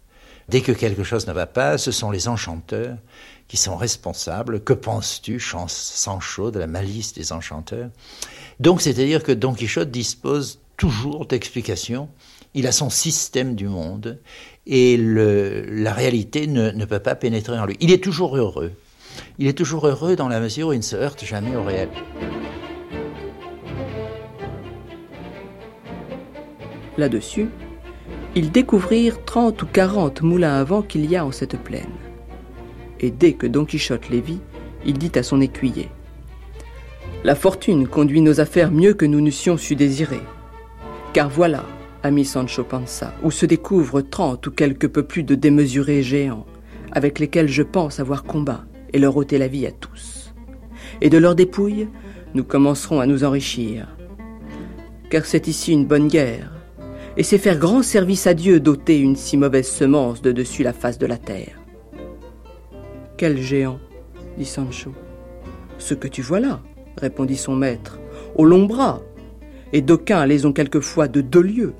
Dès 0.49 0.63
que 0.63 0.73
quelque 0.73 1.05
chose 1.05 1.29
ne 1.29 1.33
va 1.33 1.47
pas, 1.47 1.79
ce 1.79 1.93
sont 1.93 2.11
les 2.11 2.27
enchanteurs 2.27 2.97
qui 3.47 3.57
sont 3.57 3.77
responsables. 3.77 4.65
Que 4.65 4.73
penses-tu, 4.73 5.39
Sancho, 5.39 6.51
de 6.51 6.59
la 6.59 6.67
malice 6.67 7.13
des 7.13 7.33
enchanteurs? 7.33 7.91
Donc, 8.59 8.83
c'est-à-dire 8.83 9.23
que 9.23 9.31
Don 9.31 9.55
Quichotte 9.55 9.93
dispose 9.93 10.59
toujours 10.77 11.27
d'explications. 11.27 12.09
Il 12.55 12.67
a 12.67 12.73
son 12.73 12.91
système 12.91 13.55
du 13.55 13.69
monde 13.69 14.21
et 14.67 14.97
la 14.97 15.93
réalité 15.93 16.47
ne, 16.47 16.71
ne 16.71 16.85
peut 16.85 16.99
pas 16.99 17.15
pénétrer 17.15 17.59
en 17.59 17.67
lui. 17.67 17.77
Il 17.81 17.93
est 17.93 18.03
toujours 18.03 18.37
heureux. 18.37 18.73
Il 19.39 19.47
est 19.47 19.57
toujours 19.57 19.87
heureux 19.87 20.17
dans 20.17 20.29
la 20.29 20.41
mesure 20.41 20.69
où 20.69 20.73
il 20.73 20.79
ne 20.79 20.83
se 20.83 20.97
heurte 20.97 21.25
jamais 21.25 21.55
au 21.57 21.63
réel. 21.63 21.89
Là-dessus, 26.99 27.49
ils 28.35 28.51
découvrirent 28.51 29.25
trente 29.25 29.63
ou 29.63 29.67
quarante 29.67 30.23
moulins 30.23 30.55
à 30.55 30.65
vent 30.65 30.83
qu'il 30.83 31.11
y 31.11 31.17
a 31.17 31.25
en 31.25 31.33
cette 31.33 31.59
plaine. 31.59 31.91
Et 33.01 33.11
dès 33.11 33.33
que 33.33 33.47
Don 33.47 33.65
Quichotte 33.65 34.11
les 34.11 34.21
vit, 34.21 34.41
il 34.85 34.99
dit 34.99 35.13
à 35.15 35.23
son 35.23 35.41
écuyer 35.41 35.89
La 37.25 37.35
fortune 37.35 37.89
conduit 37.89 38.21
nos 38.21 38.41
affaires 38.41 38.71
mieux 38.71 38.95
que 38.95 39.07
nous 39.07 39.21
n'eussions 39.21 39.57
su 39.57 39.77
désirer. 39.77 40.21
Car 41.13 41.29
voilà, 41.29 41.65
ami 42.03 42.25
Sancho 42.25 42.65
Panza, 42.65 43.15
où 43.23 43.31
se 43.31 43.47
découvrent 43.47 44.01
trente 44.01 44.47
ou 44.47 44.51
quelque 44.51 44.87
peu 44.87 45.03
plus 45.03 45.23
de 45.23 45.35
démesurés 45.35 46.03
géants, 46.03 46.47
avec 46.93 47.19
lesquels 47.19 47.49
je 47.49 47.63
pense 47.63 48.01
avoir 48.01 48.25
combat 48.25 48.65
et 48.93 48.99
leur 48.99 49.17
ôter 49.17 49.39
la 49.39 49.49
vie 49.49 49.67
à 49.67 49.73
tous. 49.73 50.35
Et 51.01 51.11
de 51.11 51.19
leurs 51.19 51.35
dépouilles, 51.35 51.89
nous 52.35 52.45
commencerons 52.45 53.01
à 53.01 53.07
nous 53.07 53.25
enrichir. 53.25 53.89
Car 55.11 55.25
c'est 55.25 55.49
ici 55.49 55.73
une 55.73 55.87
bonne 55.87 56.09
guerre, 56.09 56.53
et 57.17 57.23
c'est 57.23 57.39
faire 57.39 57.59
grand 57.59 57.83
service 57.83 58.27
à 58.27 58.35
Dieu 58.35 58.61
d'ôter 58.61 58.99
une 58.99 59.17
si 59.17 59.37
mauvaise 59.37 59.69
semence 59.69 60.23
de 60.23 60.33
dessus 60.33 60.63
la 60.63 60.73
face 60.73 60.99
de 60.99 61.07
la 61.07 61.19
terre. 61.19 61.59
Quel 63.17 63.39
géant 63.39 63.79
dit 64.39 64.47
Sancho. 64.47 64.93
Ce 65.79 65.95
que 65.95 66.09
tu 66.09 66.23
vois 66.23 66.41
là, 66.41 66.61
répondit 66.97 67.37
son 67.37 67.57
maître, 67.57 67.99
aux 68.37 68.45
longs 68.45 68.67
bras, 68.67 69.03
et 69.73 69.83
d'aucuns 69.83 70.27
les 70.27 70.47
ont 70.47 70.53
quelquefois 70.53 71.09
de 71.09 71.21
deux 71.21 71.43
lieues. 71.43 71.75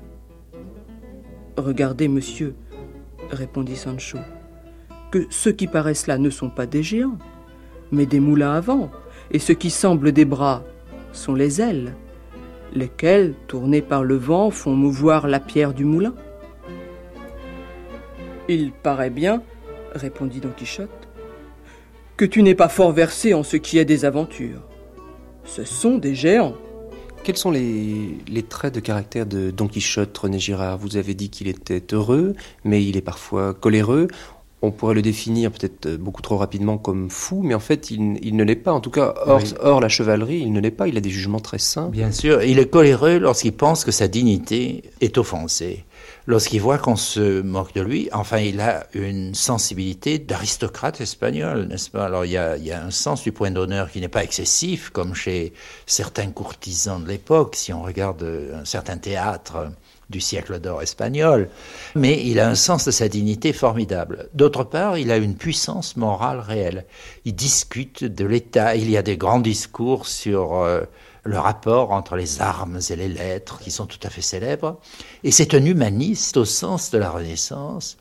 Regardez, 1.61 2.07
monsieur, 2.07 2.55
répondit 3.29 3.75
Sancho, 3.75 4.17
que 5.11 5.27
ceux 5.29 5.51
qui 5.51 5.67
paraissent 5.67 6.07
là 6.07 6.17
ne 6.17 6.31
sont 6.31 6.49
pas 6.49 6.65
des 6.65 6.81
géants, 6.81 7.19
mais 7.91 8.07
des 8.07 8.19
moulins 8.19 8.53
à 8.53 8.61
vent, 8.61 8.89
et 9.29 9.37
ce 9.37 9.53
qui 9.53 9.69
semblent 9.69 10.11
des 10.11 10.25
bras 10.25 10.63
sont 11.13 11.35
les 11.35 11.61
ailes, 11.61 11.93
lesquelles, 12.73 13.35
tournées 13.47 13.83
par 13.83 14.03
le 14.03 14.15
vent, 14.15 14.49
font 14.49 14.73
mouvoir 14.73 15.27
la 15.27 15.39
pierre 15.39 15.75
du 15.75 15.85
moulin. 15.85 16.15
Il 18.49 18.71
paraît 18.71 19.11
bien, 19.11 19.43
répondit 19.93 20.39
Don 20.39 20.49
Quichotte, 20.57 21.07
que 22.17 22.25
tu 22.25 22.41
n'es 22.41 22.55
pas 22.55 22.69
fort 22.69 22.91
versé 22.91 23.35
en 23.35 23.43
ce 23.43 23.57
qui 23.57 23.77
est 23.77 23.85
des 23.85 24.03
aventures. 24.03 24.63
Ce 25.43 25.63
sont 25.63 25.99
des 25.99 26.15
géants. 26.15 26.57
Quels 27.23 27.37
sont 27.37 27.51
les, 27.51 28.43
traits 28.49 28.73
de 28.73 28.79
caractère 28.79 29.27
de 29.27 29.51
Don 29.51 29.67
Quichotte, 29.67 30.17
René 30.17 30.39
Girard? 30.39 30.79
Vous 30.79 30.97
avez 30.97 31.13
dit 31.13 31.29
qu'il 31.29 31.47
était 31.47 31.83
heureux, 31.93 32.35
mais 32.63 32.83
il 32.83 32.97
est 32.97 33.01
parfois 33.01 33.53
coléreux. 33.53 34.07
On 34.63 34.71
pourrait 34.71 34.93
le 34.93 35.01
définir 35.01 35.51
peut-être 35.51 35.87
euh, 35.87 35.97
beaucoup 35.97 36.21
trop 36.21 36.37
rapidement 36.37 36.77
comme 36.77 37.09
fou, 37.09 37.41
mais 37.43 37.55
en 37.55 37.59
fait, 37.59 37.89
il, 37.89 38.35
ne 38.35 38.43
l'est 38.43 38.55
pas. 38.55 38.71
En 38.71 38.79
tout 38.79 38.91
cas, 38.91 39.15
hors, 39.59 39.79
la 39.79 39.89
chevalerie, 39.89 40.39
il 40.39 40.53
ne 40.53 40.59
l'est 40.59 40.71
pas. 40.71 40.87
Il 40.87 40.97
a 40.97 41.01
des 41.01 41.09
jugements 41.09 41.39
très 41.39 41.57
simples. 41.57 41.91
Bien 41.91 42.11
sûr, 42.11 42.43
il 42.43 42.59
est 42.59 42.69
coléreux 42.69 43.17
lorsqu'il 43.17 43.53
pense 43.53 43.83
que 43.83 43.91
sa 43.91 44.07
dignité 44.07 44.83
est 45.01 45.17
offensée. 45.17 45.85
Lorsqu'il 46.27 46.61
voit 46.61 46.77
qu'on 46.77 46.95
se 46.95 47.41
moque 47.41 47.73
de 47.73 47.81
lui, 47.81 48.09
enfin, 48.13 48.37
il 48.37 48.61
a 48.61 48.85
une 48.93 49.33
sensibilité 49.33 50.19
d'aristocrate 50.19 51.01
espagnol, 51.01 51.67
n'est-ce 51.67 51.89
pas? 51.89 52.05
Alors, 52.05 52.25
il 52.25 52.31
y, 52.31 52.37
a, 52.37 52.57
il 52.57 52.65
y 52.65 52.71
a 52.71 52.83
un 52.83 52.91
sens 52.91 53.23
du 53.23 53.31
point 53.31 53.49
d'honneur 53.49 53.89
qui 53.89 53.99
n'est 53.99 54.07
pas 54.07 54.23
excessif, 54.23 54.91
comme 54.91 55.15
chez 55.15 55.53
certains 55.87 56.27
courtisans 56.27 57.03
de 57.03 57.07
l'époque. 57.07 57.55
Si 57.55 57.73
on 57.73 57.81
regarde 57.81 58.23
un 58.53 58.65
certain 58.65 58.97
théâtre 58.97 59.71
du 60.11 60.21
siècle 60.21 60.59
d'or 60.59 60.83
espagnol, 60.83 61.49
mais 61.95 62.21
il 62.23 62.39
a 62.39 62.47
un 62.47 62.55
sens 62.55 62.85
de 62.85 62.91
sa 62.91 63.07
dignité 63.07 63.53
formidable. 63.53 64.29
D'autre 64.33 64.63
part, 64.63 64.97
il 64.97 65.11
a 65.11 65.17
une 65.17 65.35
puissance 65.35 65.95
morale 65.95 66.39
réelle. 66.39 66.85
Il 67.25 67.33
discute 67.33 68.03
de 68.03 68.25
l'État, 68.25 68.75
il 68.75 68.91
y 68.91 68.97
a 68.97 69.01
des 69.01 69.17
grands 69.17 69.39
discours 69.39 70.05
sur 70.05 70.55
euh, 70.55 70.81
le 71.23 71.39
rapport 71.39 71.91
entre 71.91 72.15
les 72.15 72.41
armes 72.41 72.79
et 72.89 72.95
les 72.95 73.07
lettres 73.07 73.59
qui 73.59 73.71
sont 73.71 73.85
tout 73.85 73.99
à 74.03 74.09
fait 74.09 74.21
célèbres, 74.21 74.79
et 75.23 75.31
c'est 75.31 75.53
un 75.53 75.65
humaniste 75.65 76.37
au 76.37 76.45
sens 76.45 76.91
de 76.91 76.97
la 76.97 77.09
Renaissance. 77.09 77.97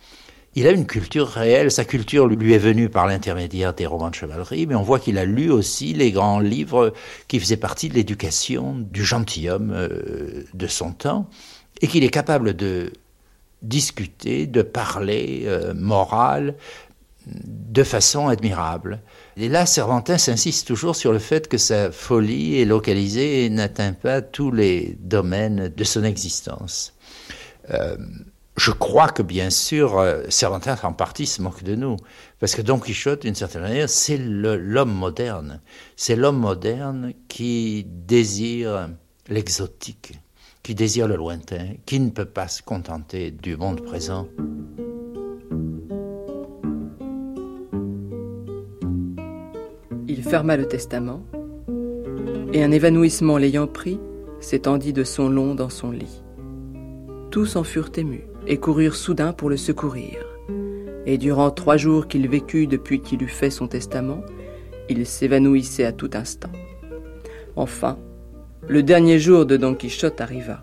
Il 0.57 0.67
a 0.67 0.73
une 0.73 0.87
culture 0.87 1.29
réelle, 1.29 1.71
sa 1.71 1.85
culture 1.85 2.27
lui 2.27 2.53
est 2.53 2.59
venue 2.59 2.89
par 2.89 3.07
l'intermédiaire 3.07 3.73
des 3.73 3.87
romans 3.87 4.11
de 4.11 4.17
chevalerie, 4.17 4.67
mais 4.67 4.75
on 4.75 4.83
voit 4.83 4.99
qu'il 4.99 5.17
a 5.17 5.25
lu 5.25 5.49
aussi 5.49 5.95
les 5.95 6.11
grands 6.11 6.41
livres 6.41 6.93
qui 7.29 7.39
faisaient 7.39 7.57
partie 7.57 7.89
de 7.89 7.95
l'éducation 7.95 8.75
du 8.77 9.05
gentilhomme 9.05 9.71
euh, 9.73 10.43
de 10.53 10.67
son 10.67 10.91
temps 10.91 11.29
et 11.81 11.89
qu'il 11.89 12.05
est 12.05 12.11
capable 12.11 12.55
de 12.55 12.93
discuter, 13.63 14.47
de 14.47 14.63
parler 14.63 15.43
euh, 15.45 15.75
moral 15.75 16.55
de 17.27 17.85
façon 17.85 18.29
admirable. 18.29 19.01
Et 19.37 19.49
là, 19.49 19.67
Cervantin 19.67 20.15
insiste 20.15 20.67
toujours 20.67 20.97
sur 20.97 21.13
le 21.13 21.19
fait 21.19 21.49
que 21.49 21.59
sa 21.59 21.93
folie 21.93 22.61
est 22.61 22.65
localisée 22.65 23.45
et 23.45 23.51
n'atteint 23.51 23.93
pas 23.93 24.23
tous 24.23 24.51
les 24.51 24.97
domaines 25.01 25.69
de 25.69 25.85
son 25.85 26.03
existence. 26.05 26.95
Euh, 27.71 27.97
je 28.57 28.71
crois 28.73 29.09
que 29.09 29.23
bien 29.23 29.51
sûr, 29.51 29.99
euh, 29.99 30.23
Cervantin 30.29 30.77
en 30.83 30.93
partie 30.93 31.27
se 31.27 31.41
moque 31.41 31.63
de 31.63 31.75
nous, 31.75 31.97
parce 32.41 32.55
que 32.55 32.63
Don 32.63 32.79
Quichotte, 32.79 33.23
d'une 33.23 33.35
certaine 33.35 33.63
manière, 33.63 33.89
c'est 33.89 34.19
l'homme 34.19 34.93
moderne. 34.93 35.61
C'est 35.97 36.17
l'homme 36.17 36.39
moderne 36.39 37.13
qui 37.29 37.87
désire 37.87 38.89
l'exotique 39.29 40.15
qui 40.63 40.75
désire 40.75 41.09
le 41.09 41.17
lointain, 41.17 41.75
qui 41.87 42.01
ne 42.01 42.11
peut 42.11 42.25
pas 42.25 42.49
se 42.49 42.63
contenter 42.63 43.31
du 43.31 43.57
monde 43.57 43.83
présent. 43.83 44.29
Il 50.07 50.23
ferma 50.23 50.57
le 50.57 50.67
testament, 50.67 51.23
et 52.53 52.63
un 52.63 52.71
évanouissement 52.73 53.39
l'ayant 53.39 53.67
pris, 53.67 53.99
s'étendit 54.41 54.93
de 54.93 55.05
son 55.05 55.29
long 55.29 55.55
dans 55.55 55.69
son 55.69 55.91
lit. 55.91 56.23
Tous 57.31 57.57
en 57.57 57.63
furent 57.63 57.93
émus 57.97 58.25
et 58.47 58.57
coururent 58.59 58.97
soudain 58.97 59.33
pour 59.33 59.51
le 59.51 59.57
secourir. 59.57 60.27
Et 61.07 61.17
durant 61.17 61.51
trois 61.51 61.77
jours 61.77 62.09
qu'il 62.09 62.29
vécut 62.29 62.67
depuis 62.67 63.01
qu'il 63.01 63.23
eut 63.23 63.29
fait 63.29 63.51
son 63.51 63.69
testament, 63.69 64.23
il 64.89 65.07
s'évanouissait 65.07 65.85
à 65.85 65.93
tout 65.93 66.11
instant. 66.15 66.51
Enfin, 67.57 67.99
le 68.71 68.85
dernier 68.85 69.19
jour 69.19 69.47
de 69.47 69.57
Don 69.57 69.75
Quichotte 69.75 70.21
arriva. 70.21 70.61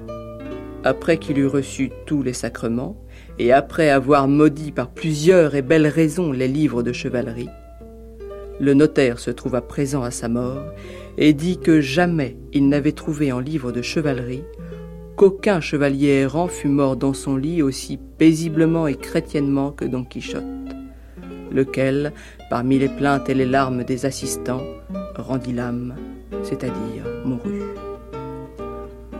Après 0.86 1.18
qu'il 1.18 1.40
eut 1.40 1.46
reçu 1.46 1.92
tous 2.06 2.24
les 2.24 2.32
sacrements, 2.32 2.96
et 3.38 3.52
après 3.52 3.90
avoir 3.90 4.30
maudit 4.30 4.72
par 4.72 4.92
plusieurs 4.92 5.56
et 5.56 5.62
belles 5.62 5.88
raisons 5.88 6.32
les 6.32 6.48
livres 6.48 6.84
de 6.84 6.94
chevalerie, 6.94 7.50
le 8.62 8.74
notaire 8.74 9.20
se 9.20 9.30
trouva 9.30 9.60
présent 9.60 10.04
à 10.04 10.12
sa 10.12 10.30
mort 10.30 10.64
et 11.18 11.34
dit 11.34 11.58
que 11.58 11.82
jamais 11.82 12.38
il 12.54 12.70
n'avait 12.70 12.94
trouvé 12.94 13.34
en 13.34 13.42
livre 13.42 13.74
de 13.74 13.82
chevalerie 13.82 14.46
qu'aucun 15.18 15.60
chevalier 15.60 16.22
errant 16.22 16.48
fût 16.48 16.70
mort 16.70 16.96
dans 16.96 17.14
son 17.14 17.36
lit 17.36 17.62
aussi 17.62 18.00
paisiblement 18.18 18.88
et 18.88 18.96
chrétiennement 18.96 19.72
que 19.72 19.84
Don 19.84 20.06
Quichotte, 20.06 20.46
lequel, 21.52 22.14
parmi 22.50 22.80
les 22.80 22.88
plaintes 22.88 23.28
et 23.28 23.34
les 23.34 23.46
larmes 23.46 23.84
des 23.84 24.06
assistants, 24.06 24.64
rendit 25.18 25.54
l'âme, 25.54 25.96
c'est-à-dire. 26.44 27.17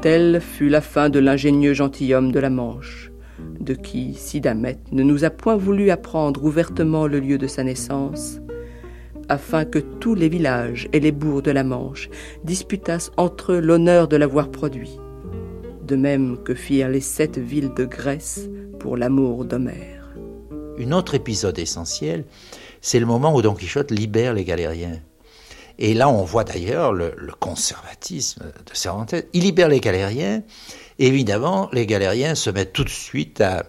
Telle 0.02 0.40
fut 0.42 0.70
la 0.70 0.82
fin 0.82 1.10
de 1.10 1.18
l'ingénieux 1.18 1.74
gentilhomme 1.74 2.32
de 2.32 2.40
la 2.40 2.52
Manche, 2.52 3.12
de 3.60 3.74
qui 3.74 4.14
Sidamet 4.14 4.78
ne 4.92 5.02
nous 5.02 5.26
a 5.26 5.32
point 5.32 5.56
voulu 5.56 5.90
apprendre 5.90 6.44
ouvertement 6.44 7.08
le 7.08 7.20
lieu 7.20 7.40
de 7.40 7.48
sa 7.48 7.64
naissance, 7.64 8.40
afin 9.28 9.66
que 9.66 9.80
tous 9.80 10.14
les 10.14 10.30
villages 10.30 10.88
et 10.94 11.00
les 11.00 11.12
bourgs 11.12 11.42
de 11.42 11.50
la 11.52 11.64
Manche 11.64 12.10
disputassent 12.44 13.12
entre 13.18 13.54
eux 13.54 13.60
l'honneur 13.60 14.08
de 14.08 14.18
l'avoir 14.18 14.52
produit, 14.52 15.00
de 15.86 15.96
même 15.96 16.38
que 16.44 16.54
firent 16.54 16.90
les 16.90 17.02
sept 17.02 17.40
villes 17.40 17.74
de 17.76 17.86
Grèce 17.86 18.48
pour 18.80 18.98
l'amour 18.98 19.46
d'Homère. 19.46 20.14
Un 20.80 20.92
autre 20.92 21.16
épisode 21.16 21.58
essentiel, 21.58 22.26
c'est 22.82 23.00
le 23.00 23.08
moment 23.08 23.34
où 23.34 23.42
Don 23.42 23.56
Quichotte 23.56 23.90
libère 23.90 24.36
les 24.36 24.44
galériens. 24.44 25.00
Et 25.80 25.94
là, 25.94 26.10
on 26.10 26.24
voit 26.24 26.44
d'ailleurs 26.44 26.92
le, 26.94 27.14
conservatisme 27.40 28.44
de 28.44 28.76
Cervantes. 28.76 29.16
Il 29.34 29.44
libère 29.44 29.70
les 29.70 29.80
galériens. 29.80 30.42
évidemment, 31.00 31.70
les 31.72 31.86
galériens 31.86 32.36
se 32.36 32.50
mettent 32.50 32.74
tout 32.74 32.84
de 32.84 32.90
suite 32.90 33.42
à 33.42 33.66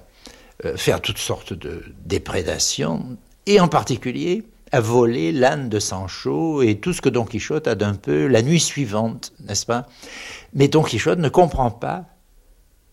euh, 0.64 0.76
faire 0.76 1.00
toutes 1.00 1.18
sortes 1.18 1.52
de 1.52 1.84
déprédations, 2.04 3.18
et 3.46 3.60
en 3.60 3.68
particulier 3.68 4.44
à 4.72 4.80
voler 4.80 5.32
l'âne 5.32 5.68
de 5.68 5.78
Sancho 5.78 6.62
et 6.62 6.78
tout 6.78 6.92
ce 6.92 7.00
que 7.00 7.08
Don 7.08 7.24
Quichotte 7.24 7.66
a 7.66 7.74
d'un 7.74 7.94
peu 7.94 8.26
la 8.26 8.42
nuit 8.42 8.60
suivante, 8.60 9.32
n'est-ce 9.40 9.64
pas? 9.64 9.86
Mais 10.52 10.68
Don 10.68 10.82
Quichotte 10.82 11.18
ne 11.18 11.28
comprend 11.28 11.70
pas 11.70 12.04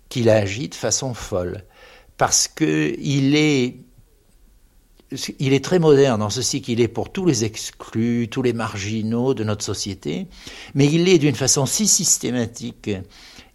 qu'il 0.08 0.30
agit 0.30 0.70
de 0.70 0.76
façon 0.76 1.14
folle, 1.14 1.64
parce 2.18 2.48
qu'il 2.48 3.36
est 3.36 3.78
il 5.40 5.54
est 5.54 5.64
très 5.64 5.80
moderne 5.80 6.22
en 6.22 6.30
ceci 6.30 6.62
qu'il 6.62 6.82
est 6.82 6.88
pour 6.88 7.12
tous 7.12 7.26
les 7.26 7.44
exclus, 7.44 8.28
tous 8.30 8.42
les 8.42 8.54
marginaux 8.54 9.34
de 9.34 9.44
notre 9.44 9.64
société, 9.64 10.28
mais 10.74 10.86
il 10.86 11.06
l'est 11.06 11.18
d'une 11.18 11.36
façon 11.36 11.66
si 11.66 11.88
systématique 11.88 12.90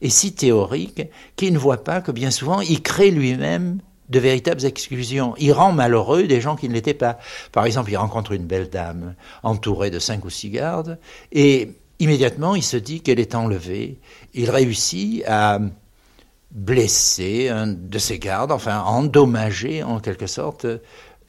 et 0.01 0.11
si 0.11 0.33
théorique 0.33 1.03
qu'il 1.37 1.53
ne 1.53 1.59
voit 1.59 1.85
pas 1.85 2.01
que 2.01 2.13
bien 2.13 2.31
souvent 2.31 2.61
il 2.61 2.83
crée 2.83 3.11
lui-même 3.11 3.79
de 4.11 4.19
véritables 4.19 4.65
exclusions. 4.65 5.35
Il 5.39 5.53
rend 5.53 5.73
malheureux 5.73 6.25
des 6.25 6.41
gens 6.41 6.57
qui 6.57 6.69
ne 6.69 6.75
l'étaient 6.75 6.95
pas. 6.95 7.19
Par 7.53 7.65
exemple, 7.65 7.91
il 7.93 7.97
rencontre 7.97 8.33
une 8.33 8.45
belle 8.45 8.69
dame 8.69 9.15
entourée 9.43 9.91
de 9.91 10.01
cinq 10.01 10.25
ou 10.25 10.31
six 10.31 10.51
gardes 10.51 10.99
et 11.33 11.71
immédiatement 12.01 12.57
il 12.57 12.63
se 12.65 12.77
dit 12.77 13.01
qu'elle 13.01 13.21
est 13.21 13.35
enlevée. 13.35 14.01
Il 14.35 14.51
réussit 14.51 15.23
à 15.27 15.61
blesser 16.51 17.49
un 17.49 17.69
de 17.69 17.99
ses 17.99 18.19
gardes, 18.19 18.51
enfin 18.51 18.79
à 18.79 18.83
endommager 18.83 19.85
en 19.85 20.01
quelque 20.01 20.27
sorte 20.27 20.67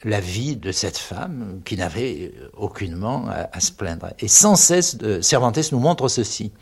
la 0.04 0.20
vie 0.20 0.56
de 0.56 0.72
cette 0.72 0.98
femme 0.98 1.60
qui 1.64 1.76
n'avait 1.76 2.32
aucunement 2.54 3.26
à, 3.28 3.60
se 3.60 3.72
plaindre. 3.72 4.12
Et 4.18 4.28
sans 4.28 4.56
cesse, 4.56 4.96
de, 4.96 5.20
Cervantes 5.20 5.72
nous 5.72 5.78
montre 5.78 6.08
ceci. 6.08 6.52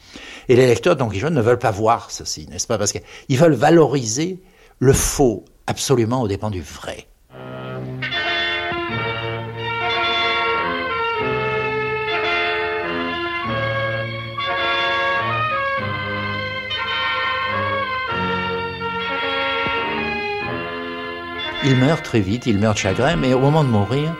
Et 0.49 0.57
les 0.57 0.67
lecteurs 0.67 0.97
Quichotte 0.97 1.33
ne 1.33 1.41
veulent 1.41 1.59
pas 1.59 1.71
voir 1.71 2.11
ceci, 2.11 2.47
n'est-ce 2.49 2.67
pas? 2.67 2.79
Parce 2.79 2.93
qu'ils 2.93 3.39
veulent 3.39 3.55
valoriser 3.55 4.43
le 4.79 4.93
faux 4.93 5.45
absolument 5.67 6.23
au 6.23 6.29
dépens 6.29 6.51
du 6.51 6.63
vrai. 6.63 7.07
Il 21.63 21.77
meurt 21.77 22.03
très 22.03 22.21
vite, 22.21 22.47
il 22.47 22.59
meurt 22.59 22.75
de 22.75 22.81
chagrin, 22.81 23.17
mais 23.17 23.35
au 23.35 23.39
moment 23.39 23.63
de 23.65 23.69
mourir, 23.69 24.17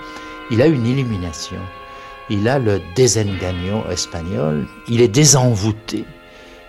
il 0.51 0.61
a 0.61 0.67
une 0.67 0.87
illumination. 0.87 1.57
Il 2.29 2.47
a 2.47 2.59
le 2.59 2.83
desengaño 2.95 3.83
espagnol, 3.91 4.67
il 4.89 5.01
est 5.01 5.09
désenvoûté. 5.09 6.05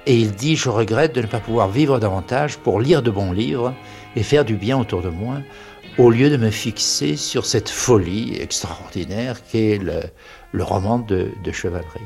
Et 0.05 0.15
il 0.15 0.31
dit, 0.31 0.55
je 0.55 0.69
regrette 0.69 1.13
de 1.13 1.21
ne 1.21 1.27
pas 1.27 1.41
pouvoir 1.41 1.67
vivre 1.67 1.99
davantage 1.99 2.57
pour 2.57 2.79
lire 2.79 3.01
de 3.01 3.11
bons 3.11 3.33
livres 3.33 3.73
et 4.15 4.23
faire 4.23 4.45
du 4.45 4.55
bien 4.55 4.79
autour 4.79 5.01
de 5.01 5.09
moi, 5.09 5.39
au 5.97 6.09
lieu 6.09 6.29
de 6.29 6.37
me 6.37 6.49
fixer 6.49 7.17
sur 7.17 7.45
cette 7.45 7.69
folie 7.69 8.37
extraordinaire 8.39 9.43
qu'est 9.51 9.77
le, 9.77 9.99
le 10.53 10.63
roman 10.63 10.99
de 10.99 11.51
chevalerie. 11.51 11.99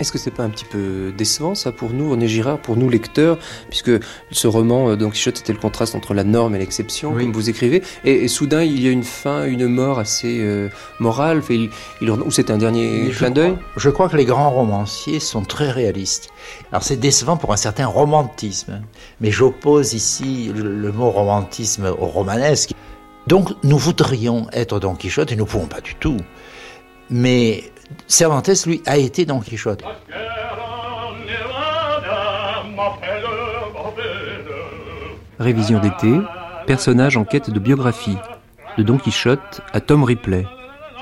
Est-ce 0.00 0.12
que 0.12 0.18
c'est 0.18 0.30
pas 0.30 0.42
un 0.42 0.50
petit 0.50 0.64
peu 0.64 1.12
décevant 1.16 1.54
ça 1.54 1.72
pour 1.72 1.90
nous, 1.90 2.10
René 2.10 2.28
Girard, 2.28 2.58
pour 2.58 2.76
nous 2.76 2.88
lecteurs, 2.88 3.38
puisque 3.68 3.92
ce 4.30 4.46
roman 4.46 4.90
euh, 4.90 4.96
Don 4.96 5.10
Quichotte 5.10 5.38
c'était 5.38 5.52
le 5.52 5.58
contraste 5.58 5.94
entre 5.94 6.14
la 6.14 6.24
norme 6.24 6.54
et 6.54 6.58
l'exception, 6.58 7.12
comme 7.12 7.32
vous 7.32 7.50
écrivez, 7.50 7.82
et, 8.04 8.28
soudain 8.28 8.62
il 8.62 8.80
y 8.80 8.88
a 8.88 8.90
une 8.90 9.04
fin, 9.04 9.44
une 9.44 9.66
mort 9.66 9.98
assez 9.98 10.40
euh, 10.40 10.68
morale, 10.98 11.42
il, 11.50 11.70
ou 12.00 12.30
c'est 12.30 12.50
un 12.50 12.58
dernier 12.58 13.10
clin 13.10 13.30
d'œil 13.30 13.56
Je 13.76 13.90
crois 13.90 14.08
que 14.08 14.16
les 14.16 14.24
grands 14.24 14.50
romanciers 14.50 15.20
sont 15.20 15.42
très 15.42 15.70
réalistes. 15.70 16.30
Alors 16.70 16.82
c'est 16.82 16.96
décevant 16.96 17.36
pour 17.36 17.52
un 17.52 17.56
certain 17.56 17.86
romantisme, 17.86 18.82
mais 19.20 19.30
j'oppose 19.30 19.94
ici 19.94 20.50
le, 20.54 20.92
mot 20.92 21.10
romantisme 21.10 21.94
au 21.98 22.06
romanesque. 22.06 22.72
Donc 23.26 23.50
nous 23.62 23.78
voudrions 23.78 24.46
être 24.52 24.80
Don 24.80 24.94
Quichotte 24.94 25.32
et 25.32 25.36
nous 25.36 25.44
ne 25.44 25.48
pouvons 25.48 25.66
pas 25.66 25.80
du 25.80 25.94
tout. 25.94 26.18
Mais 27.10 27.64
Cervantes, 28.06 28.66
lui, 28.66 28.82
a 28.86 28.96
été 28.96 29.24
Don 29.24 29.40
Quichotte. 29.40 29.82
Révision 35.38 35.80
d'été, 35.80 36.12
personnage 36.66 37.16
en 37.16 37.24
quête 37.24 37.50
de 37.50 37.58
biographie, 37.58 38.16
de 38.78 38.82
Don 38.82 38.98
Quichotte 38.98 39.60
à 39.72 39.80
Tom 39.80 40.04
Ripley. 40.04 40.46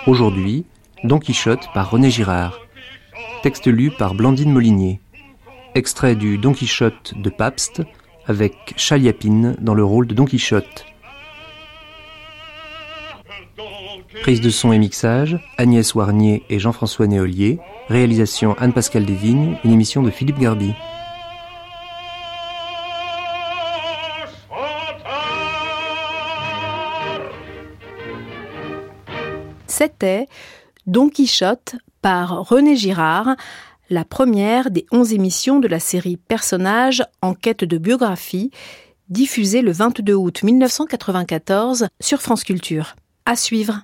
Aujourd'hui, 0.07 0.65
Don 1.05 1.19
Quichotte 1.19 1.69
par 1.75 1.91
René 1.91 2.11
Girard. 2.11 2.59
Texte 3.43 3.67
lu 3.67 3.91
par 3.91 4.15
Blandine 4.15 4.53
Molinier. 4.53 5.01
Extrait 5.75 6.15
du 6.15 6.39
Don 6.39 6.53
Quichotte 6.53 7.15
de 7.17 7.31
Pabst 7.31 7.83
avec 8.27 8.55
Chaliapine 8.77 9.57
dans 9.61 9.75
le 9.75 9.85
rôle 9.85 10.07
de 10.07 10.15
Don 10.15 10.25
Quichotte. 10.25 10.87
Prise 14.23 14.41
de 14.41 14.51
son 14.51 14.73
et 14.73 14.79
mixage, 14.79 15.37
Agnès 15.59 15.97
Warnier 15.97 16.45
et 16.49 16.61
Jean-François 16.61 17.09
Néolier. 17.09 17.59
Réalisation 17.89 18.55
Anne-Pascale 18.57 19.05
Desvignes, 19.05 19.57
une 19.65 19.73
émission 19.73 20.01
de 20.01 20.11
Philippe 20.11 20.39
Garby. 20.39 20.75
C'était 29.67 30.29
Don 30.87 31.09
Quichotte 31.09 31.75
par 32.01 32.49
René 32.49 32.77
Girard, 32.77 33.35
la 33.91 34.05
première 34.05 34.71
des 34.71 34.87
onze 34.93 35.13
émissions 35.13 35.59
de 35.59 35.67
la 35.67 35.81
série 35.81 36.17
Personnages 36.17 37.03
en 37.23 37.35
quête 37.35 37.65
de 37.65 37.77
biographie, 37.77 38.53
diffusée 39.09 39.63
le 39.63 39.73
22 39.73 40.15
août 40.15 40.45
1994 40.45 41.89
sur 41.99 42.23
France 42.23 42.45
Culture. 42.45 42.95
À 43.27 43.35
suivre. 43.35 43.83